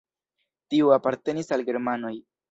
Tiu 0.73 0.89
apartenis 0.97 1.53
al 1.59 1.65
germanoj. 1.67 2.15